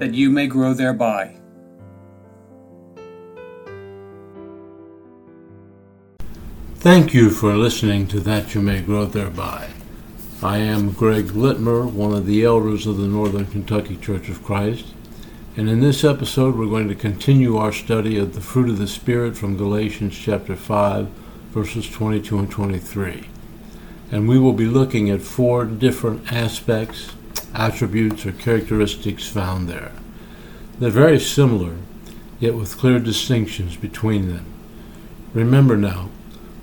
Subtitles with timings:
[0.00, 1.36] that you may grow thereby.
[6.76, 9.68] Thank you for listening to That You May Grow Thereby.
[10.42, 14.86] I am Greg Litmer, one of the elders of the Northern Kentucky Church of Christ,
[15.58, 18.88] and in this episode we're going to continue our study of the fruit of the
[18.88, 21.08] Spirit from Galatians chapter 5,
[21.50, 23.28] verses 22 and 23.
[24.10, 27.12] And we will be looking at four different aspects,
[27.54, 29.92] attributes, or characteristics found there.
[30.78, 31.76] They're very similar,
[32.38, 34.46] yet with clear distinctions between them.
[35.34, 36.08] Remember now,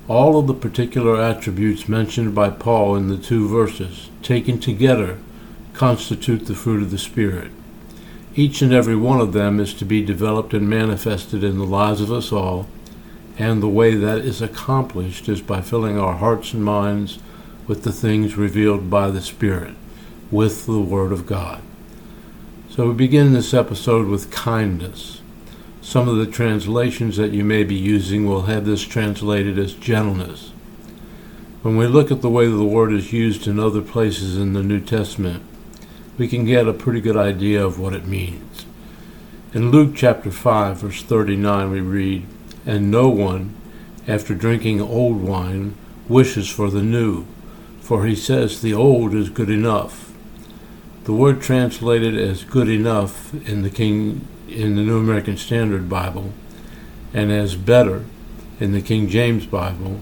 [0.08, 5.20] all of the particular attributes mentioned by Paul in the two verses, taken together,
[5.74, 7.52] constitute the fruit of the Spirit.
[8.36, 12.02] Each and every one of them is to be developed and manifested in the lives
[12.02, 12.68] of us all,
[13.38, 17.20] and the way that is accomplished is by filling our hearts and minds
[17.68, 19.76] with the things revealed by the Spirit,
[20.31, 21.61] with the Word of God.
[22.70, 25.22] So we begin this episode with kindness.
[25.81, 30.52] Some of the translations that you may be using will have this translated as gentleness.
[31.61, 34.61] When we look at the way the word is used in other places in the
[34.61, 35.44] New Testament,
[36.17, 38.66] we can get a pretty good idea of what it means.
[39.53, 42.25] In Luke chapter 5, verse 39, we read,
[42.66, 43.55] And no one,
[44.08, 45.75] after drinking old wine,
[46.08, 47.25] wishes for the new,
[47.81, 50.07] for he says the old is good enough.
[51.08, 56.34] The word translated as good enough in the King in the New American Standard Bible
[57.14, 58.04] and as better
[58.60, 60.02] in the King James Bible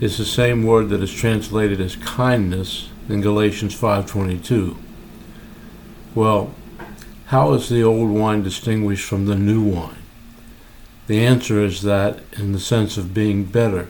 [0.00, 4.74] is the same word that is translated as kindness in Galatians 5:22.
[6.12, 6.56] Well,
[7.26, 10.02] how is the old wine distinguished from the new wine?
[11.06, 13.86] The answer is that in the sense of being better,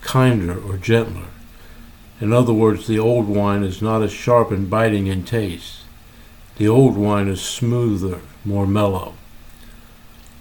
[0.00, 1.28] kinder, or gentler.
[2.20, 5.80] In other words, the old wine is not as sharp and biting in taste.
[6.56, 9.14] The old wine is smoother, more mellow.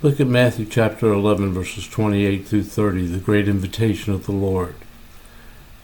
[0.02, 4.76] Look at Matthew chapter 11, verses 28 through 30, the great invitation of the Lord.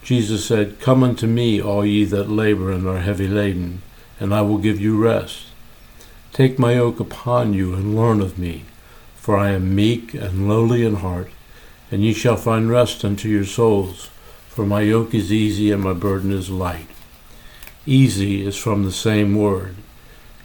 [0.04, 3.82] Jesus said, Come unto me, all ye that labor and are heavy laden,
[4.20, 5.48] and I will give you rest.
[6.32, 8.64] Take my yoke upon you and learn of me,
[9.16, 11.32] for I am meek and lowly in heart,
[11.92, 14.11] and ye shall find rest unto your souls,
[14.54, 16.88] for my yoke is easy and my burden is light.
[17.86, 19.76] Easy is from the same word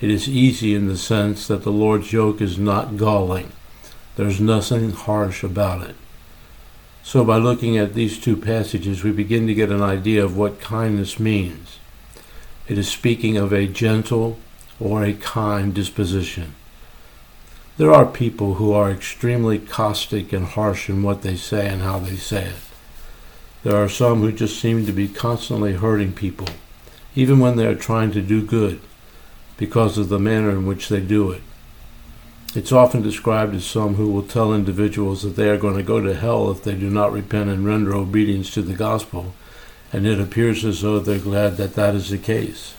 [0.01, 3.53] it is easy in the sense that the Lord's yoke is not galling.
[4.17, 5.97] There's nothing harsh about it.
[7.03, 10.61] So, by looking at these two passages, we begin to get an idea of what
[10.61, 11.79] kindness means.
[12.69, 14.39] It is speaking of a gentle
[14.79, 16.55] or a kind disposition.
[17.79, 22.01] There are people who are extremely caustic and harsh in what they say and how
[22.01, 22.66] they say it.
[23.67, 26.47] There are some who just seem to be constantly hurting people,
[27.17, 28.79] even when they are trying to do good
[29.57, 31.43] because of the manner in which they do it.
[32.55, 36.01] It's often described as some who will tell individuals that they are going to go
[36.01, 39.35] to hell if they do not repent and render obedience to the gospel,
[39.93, 42.77] and it appears as though they're glad that that is the case.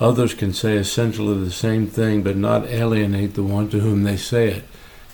[0.00, 4.18] Others can say essentially the same thing but not alienate the one to whom they
[4.18, 4.64] say it.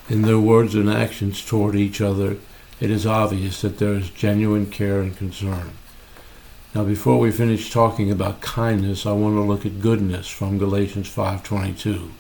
[0.08, 2.38] In their words and actions toward each other,
[2.84, 5.70] it is obvious that there is genuine care and concern.
[6.74, 11.08] Now before we finish talking about kindness, I want to look at goodness from Galatians
[11.08, 12.10] 5:22.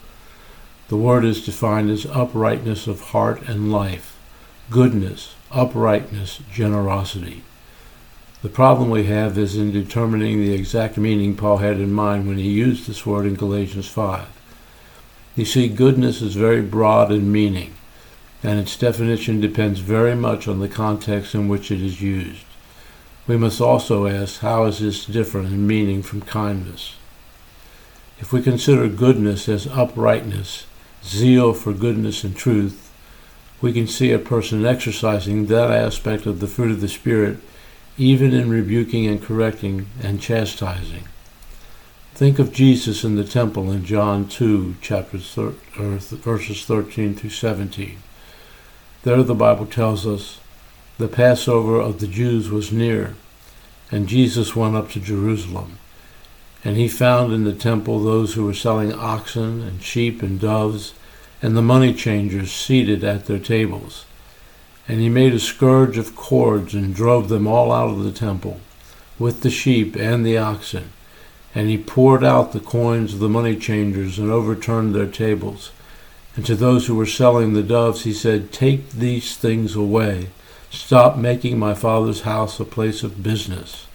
[0.88, 4.16] The word is defined as uprightness of heart and life,
[4.70, 7.42] goodness, uprightness, generosity.
[8.40, 12.38] The problem we have is in determining the exact meaning Paul had in mind when
[12.38, 14.28] he used this word in Galatians 5.
[15.36, 17.74] You see, goodness is very broad in meaning,
[18.44, 22.44] and its definition depends very much on the context in which it is used.
[23.26, 26.96] We must also ask, how is this different in meaning from kindness?
[28.20, 30.66] If we consider goodness as uprightness,
[31.02, 32.92] zeal for goodness and truth,
[33.62, 37.38] we can see a person exercising that aspect of the fruit of the Spirit
[37.96, 41.04] even in rebuking and correcting and chastising.
[42.14, 47.30] Think of Jesus in the temple in John 2, chapters thir- er, verses 13 through
[47.30, 47.98] 17.
[49.04, 50.40] There the Bible tells us,
[50.96, 53.16] the Passover of the Jews was near,
[53.90, 55.78] and Jesus went up to Jerusalem.
[56.64, 60.94] And he found in the temple those who were selling oxen and sheep and doves,
[61.42, 64.06] and the money changers seated at their tables.
[64.88, 68.58] And he made a scourge of cords and drove them all out of the temple,
[69.18, 70.92] with the sheep and the oxen.
[71.54, 75.72] And he poured out the coins of the money changers and overturned their tables.
[76.36, 80.28] And to those who were selling the doves, he said, Take these things away.
[80.70, 83.86] Stop making my father's house a place of business.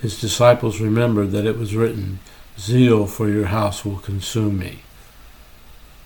[0.00, 2.18] His disciples remembered that it was written,
[2.58, 4.80] Zeal for your house will consume me.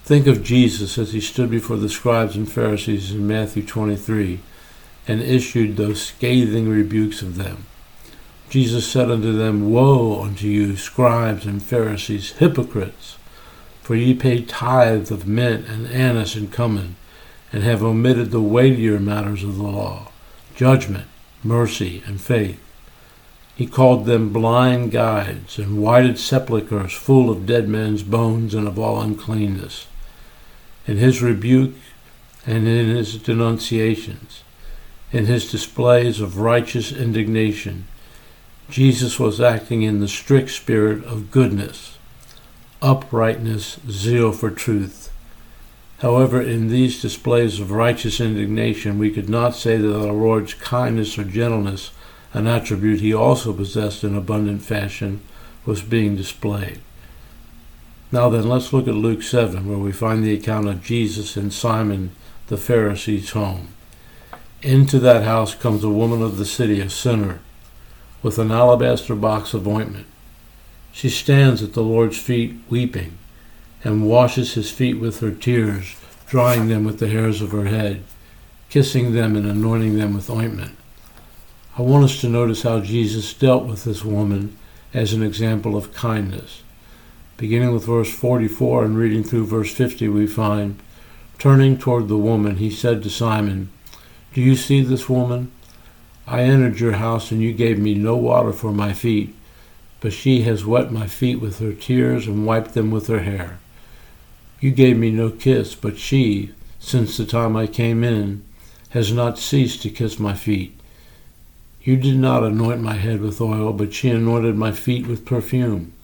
[0.04, 4.40] Think of Jesus as he stood before the scribes and Pharisees in Matthew 23
[5.08, 7.64] and issued those scathing rebukes of them.
[8.50, 13.16] Jesus said unto them, Woe unto you, scribes and Pharisees, hypocrites!
[13.84, 16.94] For ye pay tithe of mint and anise and cummin,
[17.52, 20.08] and have omitted the weightier matters of the law,
[20.56, 21.04] judgment,
[21.42, 22.58] mercy, and faith.
[23.54, 28.78] He called them blind guides and whited sepulchres full of dead men's bones and of
[28.78, 29.86] all uncleanness.
[30.86, 31.74] In his rebuke
[32.46, 34.44] and in his denunciations,
[35.12, 37.84] in his displays of righteous indignation,
[38.70, 41.93] Jesus was acting in the strict spirit of goodness,
[42.84, 45.10] uprightness, zeal for truth.
[46.00, 51.18] However, in these displays of righteous indignation, we could not say that our Lord's kindness
[51.18, 51.92] or gentleness,
[52.34, 55.22] an attribute he also possessed in abundant fashion,
[55.64, 56.80] was being displayed.
[58.12, 61.52] Now then, let's look at Luke 7, where we find the account of Jesus and
[61.52, 62.10] Simon
[62.48, 63.68] the Pharisee's home.
[64.60, 67.40] Into that house comes a woman of the city, a sinner
[68.22, 70.06] with an alabaster box of ointment.
[70.94, 73.18] She stands at the Lord's feet weeping,
[73.82, 75.96] and washes his feet with her tears,
[76.28, 78.04] drying them with the hairs of her head,
[78.70, 80.78] kissing them and anointing them with ointment.
[81.76, 84.56] I want us to notice how Jesus dealt with this woman
[84.94, 86.62] as an example of kindness.
[87.38, 90.78] Beginning with verse 44 and reading through verse 50, we find,
[91.40, 93.68] Turning toward the woman, he said to Simon,
[94.32, 95.50] Do you see this woman?
[96.24, 99.34] I entered your house, and you gave me no water for my feet,
[100.04, 103.58] but she has wet my feet with her tears and wiped them with her hair.
[104.60, 108.44] You gave me no kiss, but she, since the time I came in,
[108.90, 110.78] has not ceased to kiss my feet.
[111.80, 115.94] You did not anoint my head with oil, but she anointed my feet with perfume.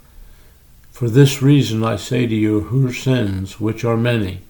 [0.93, 4.41] For this reason I say to you, her sins, which are many,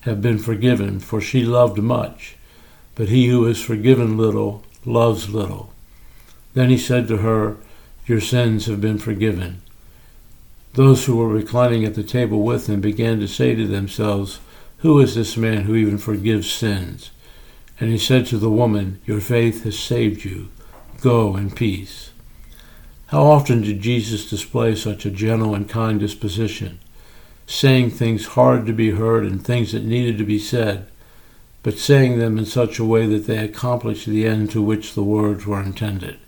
[0.00, 2.34] have been forgiven, for she loved much.
[2.96, 5.72] But he who is forgiven little loves little.
[6.54, 7.58] Then he said to her,
[8.08, 9.60] Your sins have been forgiven.
[10.72, 14.40] Those who were reclining at the table with him began to say to themselves,
[14.78, 17.10] Who is this man who even forgives sins?
[17.78, 20.48] And he said to the woman, Your faith has saved you.
[21.00, 22.10] Go in peace.
[23.08, 26.80] How often did Jesus display such a gentle and kind disposition,
[27.46, 30.88] saying things hard to be heard and things that needed to be said?
[31.62, 35.02] but saying them in such a way that they accomplished the end to which the
[35.02, 36.18] words were intended.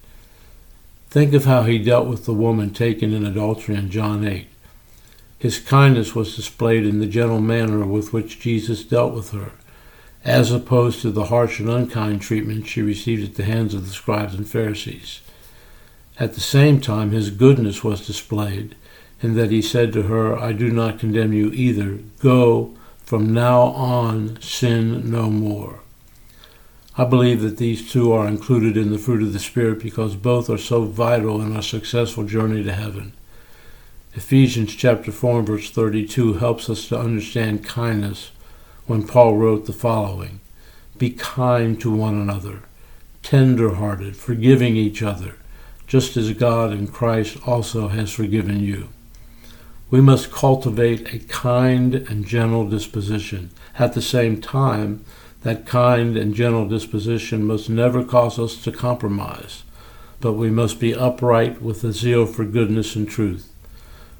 [1.10, 4.46] Think of how he dealt with the woman taken in adultery in John 8.
[5.40, 9.50] His kindness was displayed in the gentle manner with which Jesus dealt with her,
[10.24, 13.92] as opposed to the harsh and unkind treatment she received at the hands of the
[13.92, 15.20] scribes and Pharisees.
[16.20, 18.76] At the same time, his goodness was displayed,
[19.20, 21.98] in that he said to her, I do not condemn you either.
[22.20, 25.80] Go from now on, sin no more.
[26.98, 30.50] I believe that these two are included in the fruit of the Spirit because both
[30.50, 33.12] are so vital in our successful journey to heaven.
[34.14, 38.32] Ephesians chapter 4 and verse 32 helps us to understand kindness
[38.86, 40.40] when Paul wrote the following
[40.98, 42.62] Be kind to one another,
[43.22, 45.36] tender hearted, forgiving each other,
[45.86, 48.88] just as God in Christ also has forgiven you.
[49.90, 53.50] We must cultivate a kind and gentle disposition.
[53.78, 55.04] At the same time,
[55.42, 59.62] that kind and gentle disposition must never cause us to compromise,
[60.20, 63.50] but we must be upright with a zeal for goodness and truth.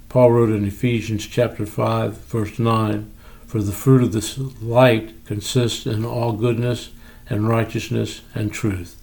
[0.09, 3.11] Paul wrote in Ephesians chapter 5, verse 9,
[3.47, 6.91] For the fruit of this light consists in all goodness
[7.29, 8.97] and righteousness and truth.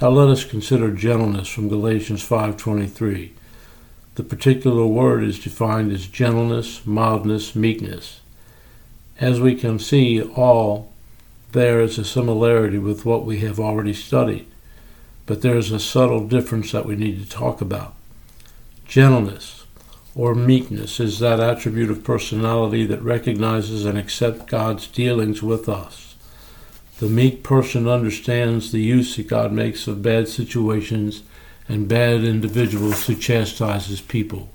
[0.00, 3.32] Now let us consider gentleness from Galatians 5:23.
[4.14, 8.20] The particular word is defined as gentleness, mildness, meekness.
[9.20, 10.87] As we can see, all
[11.52, 14.46] there is a similarity with what we have already studied,
[15.26, 17.94] but there is a subtle difference that we need to talk about.
[18.86, 19.64] Gentleness
[20.14, 26.16] or meekness is that attribute of personality that recognizes and accepts God's dealings with us.
[26.98, 31.22] The meek person understands the use that God makes of bad situations
[31.68, 34.50] and bad individuals to chastise his people.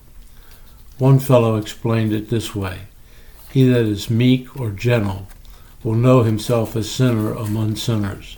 [0.97, 2.81] One fellow explained it this way
[3.51, 5.27] He that is meek or gentle
[5.83, 8.37] will know himself a sinner among sinners,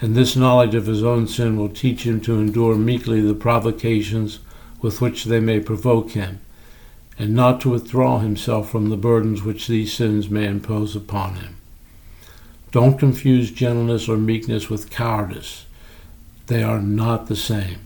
[0.00, 4.38] and this knowledge of his own sin will teach him to endure meekly the provocations
[4.80, 6.40] with which they may provoke him,
[7.18, 11.56] and not to withdraw himself from the burdens which these sins may impose upon him.
[12.72, 15.66] Don't confuse gentleness or meekness with cowardice.
[16.46, 17.78] They are not the same.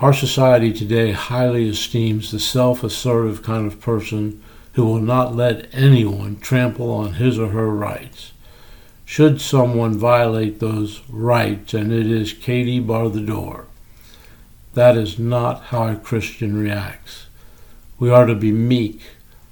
[0.00, 4.42] Our society today highly esteems the self assertive kind of person
[4.78, 8.30] who will not let anyone trample on his or her rights.
[9.04, 13.66] Should someone violate those rights, and it is Katie bar the door,
[14.74, 17.26] that is not how a Christian reacts.
[17.98, 19.02] We are to be meek,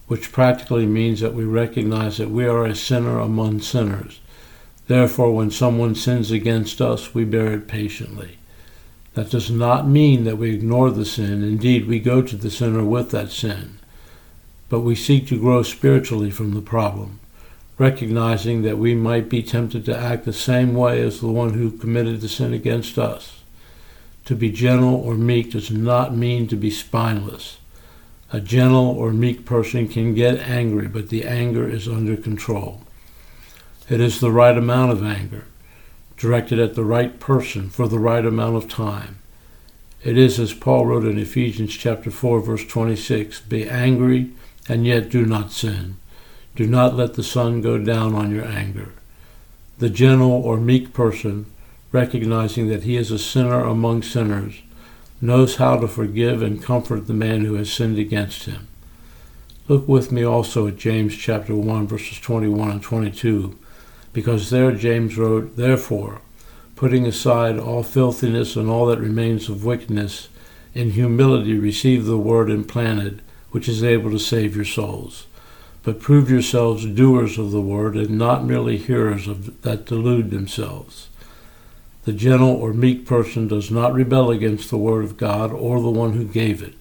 [0.07, 4.21] which practically means that we recognize that we are a sinner among sinners.
[4.87, 8.39] Therefore, when someone sins against us, we bear it patiently.
[9.15, 11.43] That does not mean that we ignore the sin.
[11.43, 13.76] Indeed, we go to the sinner with that sin.
[14.69, 17.21] But we seek to grow spiritually from the problem,
[17.79, 21.71] recognizing that we might be tempted to act the same way as the one who
[21.71, 23.43] committed the sin against us.
[24.25, 27.59] To be gentle or meek does not mean to be spineless.
[28.33, 32.83] A gentle or meek person can get angry, but the anger is under control.
[33.89, 35.45] It is the right amount of anger,
[36.17, 39.21] directed at the right person for the right amount of time.
[40.03, 44.33] It is as Paul wrote in Ephesians chapter 4 verse 26, be angry
[44.69, 45.97] and yet do not sin.
[46.55, 48.93] Do not let the sun go down on your anger.
[49.79, 51.47] The gentle or meek person,
[51.93, 54.63] recognizing that he is a sinner among sinners,
[55.21, 58.69] knows how to forgive and comfort the man who has sinned against him.
[59.69, 63.59] Look with me also at James chapter 1 verses 21 and 22,
[64.13, 66.21] because there James wrote, Therefore,
[66.77, 70.29] putting aside all filthiness and all that remains of wickedness,
[70.75, 73.23] in humility receive the word implanted,
[73.57, 75.27] which is able to save your souls.
[75.83, 81.09] But prove yourselves doers of the word and not merely hearers of that delude themselves.
[82.05, 85.89] The gentle or meek person does not rebel against the Word of God or the
[85.89, 86.75] one who gave it.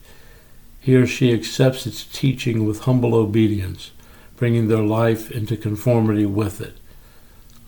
[0.82, 3.91] He or she accepts its teaching with humble obedience,
[4.36, 6.75] bringing their life into conformity with it.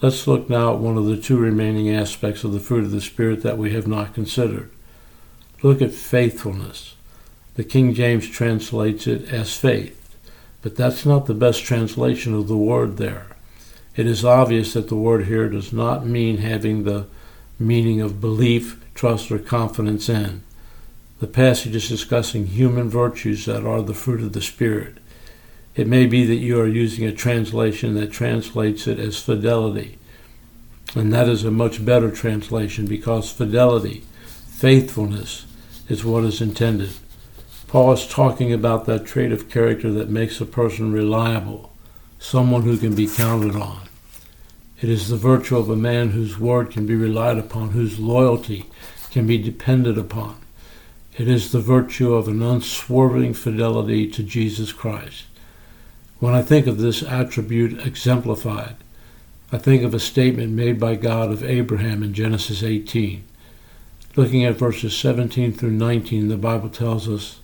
[0.02, 3.00] Let's look now at one of the two remaining aspects of the fruit of the
[3.00, 4.70] Spirit that we have not considered.
[5.64, 6.97] Look at faithfulness.
[7.58, 10.16] The King James translates it as faith,
[10.62, 13.26] but that's not the best translation of the word there.
[13.96, 17.08] It is obvious that the word here does not mean having the
[17.58, 20.44] meaning of belief, trust, or confidence in.
[21.20, 25.00] The passage is discussing human virtues that are the fruit of the Spirit.
[25.76, 29.98] It may be that you are using a translation that translates it as fidelity,
[30.94, 34.04] and that is a much better translation because fidelity,
[34.46, 35.48] faithfulness,
[35.90, 36.92] is what is intended.
[37.68, 41.74] Paul is talking about that trait of character that makes a person reliable,
[42.18, 43.90] someone who can be counted on.
[44.82, 48.68] It is the virtue of a man whose word can be relied upon, whose loyalty
[49.12, 50.38] can be depended upon.
[51.18, 55.26] It is the virtue of an unswerving fidelity to Jesus Christ.
[56.20, 58.76] When I think of this attribute exemplified,
[59.52, 63.26] I think of a statement made by God of Abraham in Genesis 18.
[64.16, 67.40] Looking at verses 17 through 19, the Bible tells us,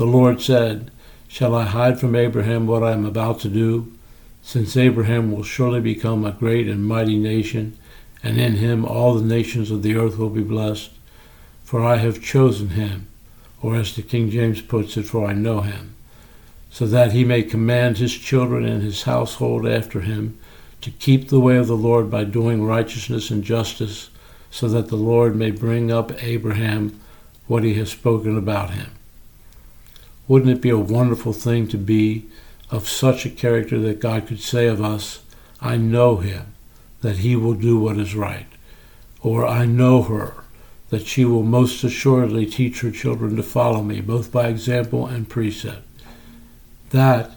[0.00, 0.90] The Lord said,
[1.28, 3.92] Shall I hide from Abraham what I am about to do?
[4.40, 7.76] since Abraham will surely become a great and mighty nation,
[8.22, 10.92] and in him all the nations of the earth will be blessed.
[11.64, 13.08] For I have chosen him,
[13.60, 15.94] or as the King James puts it, for I know him,
[16.70, 20.38] so that he may command his children and his household after him
[20.80, 24.08] to keep the way of the Lord by doing righteousness and justice,
[24.50, 26.98] so that the Lord may bring up Abraham
[27.46, 28.92] what he has spoken about him.
[30.30, 32.28] Wouldn't it be a wonderful thing to be
[32.70, 35.24] of such a character that God could say of us,
[35.60, 36.54] I know him,
[37.00, 38.46] that he will do what is right.
[39.22, 40.34] Or I know her,
[40.90, 45.28] that she will most assuredly teach her children to follow me, both by example and
[45.28, 45.82] precept.
[46.90, 47.32] That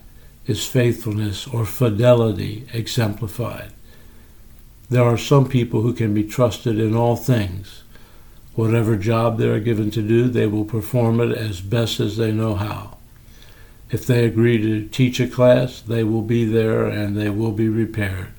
[0.45, 3.71] is faithfulness or fidelity exemplified.
[4.91, 7.82] There are some people who can be trusted in all things.
[8.55, 12.31] Whatever job they are given to do, they will perform it as best as they
[12.31, 12.97] know how.
[13.89, 17.69] If they agree to teach a class, they will be there and they will be
[17.69, 18.29] repaired.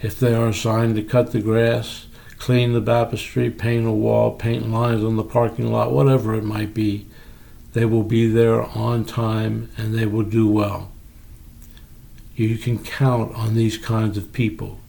[0.00, 2.06] If they are assigned to cut the grass,
[2.38, 6.74] clean the baptistry, paint a wall, paint lines on the parking lot, whatever it might
[6.74, 7.06] be,
[7.72, 10.90] they will be there on time and they will do well.
[12.34, 14.80] You can count on these kinds of people.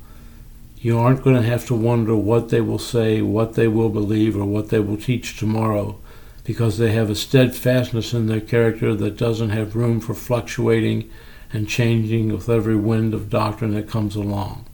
[0.84, 4.36] You aren't going to have to wonder what they will say, what they will believe,
[4.36, 5.98] or what they will teach tomorrow
[6.44, 11.10] because they have a steadfastness in their character that doesn't have room for fluctuating
[11.54, 14.66] and changing with every wind of doctrine that comes along.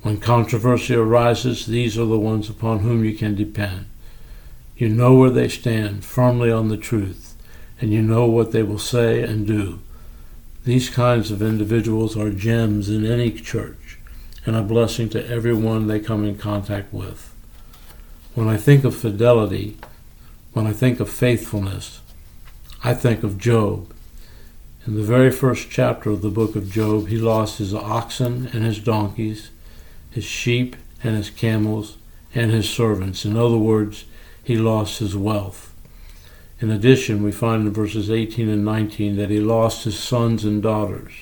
[0.00, 3.84] When controversy arises, these are the ones upon whom you can depend.
[4.78, 7.34] You know where they stand, firmly on the truth,
[7.78, 9.80] and you know what they will say and do.
[10.64, 13.76] These kinds of individuals are gems in any church
[14.46, 17.34] and a blessing to everyone they come in contact with.
[18.34, 19.76] When I think of fidelity,
[20.52, 22.00] when I think of faithfulness,
[22.82, 23.92] I think of Job.
[24.86, 28.64] In the very first chapter of the book of Job, he lost his oxen and
[28.64, 29.50] his donkeys,
[30.10, 31.98] his sheep and his camels,
[32.34, 33.24] and his servants.
[33.24, 34.04] In other words,
[34.42, 35.74] he lost his wealth.
[36.60, 40.62] In addition, we find in verses 18 and 19 that he lost his sons and
[40.62, 41.12] daughters.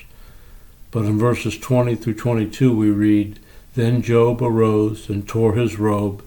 [0.91, 3.39] But in verses 20 through 22, we read,
[3.75, 6.23] Then Job arose and tore his robe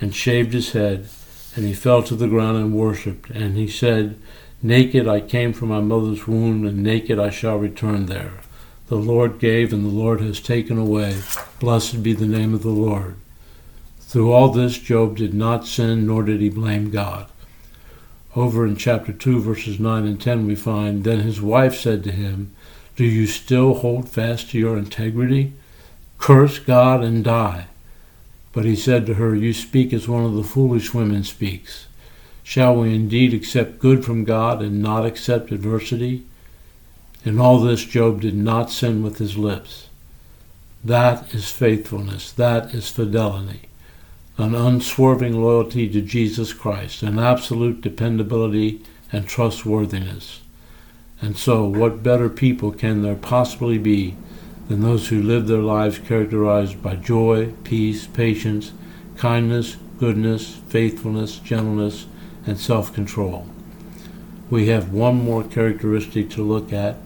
[0.00, 1.08] and shaved his head
[1.56, 3.30] and he fell to the ground and worshipped.
[3.30, 4.18] And he said,
[4.62, 8.32] Naked I came from my mother's womb, and naked I shall return there.
[8.88, 11.16] The Lord gave, and the Lord has taken away.
[11.58, 13.16] Blessed be the name of the Lord.
[14.00, 17.26] Through all this, Job did not sin, nor did he blame God.
[18.36, 22.12] Over in chapter 2, verses 9 and 10, we find, Then his wife said to
[22.12, 22.54] him,
[22.96, 25.52] Do you still hold fast to your integrity?
[26.18, 27.66] Curse God and die.
[28.52, 31.86] But he said to her, You speak as one of the foolish women speaks.
[32.42, 36.24] Shall we indeed accept good from God and not accept adversity?
[37.22, 39.88] In all this, Job did not sin with his lips.
[40.82, 42.32] That is faithfulness.
[42.32, 43.62] That is fidelity.
[44.38, 50.40] An unswerving loyalty to Jesus Christ, an absolute dependability and trustworthiness.
[51.20, 54.16] And so, what better people can there possibly be
[54.68, 58.72] than those who live their lives characterized by joy, peace, patience,
[59.16, 62.06] kindness, goodness, faithfulness, gentleness,
[62.46, 63.46] and self control.
[64.50, 66.96] We have one more characteristic to look at,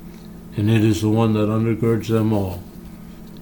[0.57, 2.63] and it is the one that undergirds them all.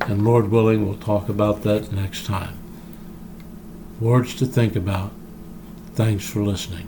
[0.01, 2.57] And Lord willing, we'll talk about that next time.
[4.01, 5.13] Words to think about.
[5.95, 6.88] Thanks for listening.